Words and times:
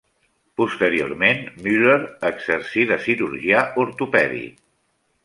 Posteriorment 0.59 1.43
Muller 1.65 1.97
exercí 2.31 2.87
de 2.93 2.97
cirurgià 3.05 3.63
ortopèdic. 3.85 4.57